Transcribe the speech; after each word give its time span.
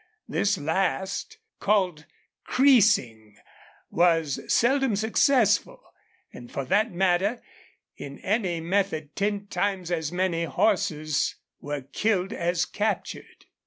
This 0.27 0.57
last, 0.57 1.37
called 1.59 2.07
creasing, 2.43 3.37
was 3.91 4.39
seldom 4.51 4.95
successful, 4.95 5.79
and 6.33 6.51
for 6.51 6.65
that 6.65 6.91
matter 6.91 7.39
in 7.95 8.17
any 8.21 8.61
method 8.61 9.15
ten 9.15 9.45
times 9.45 9.91
as 9.91 10.11
many 10.11 10.45
horses 10.45 11.35
were 11.59 11.81
killed 11.81 12.33
as 12.33 12.65
captured. 12.65 13.45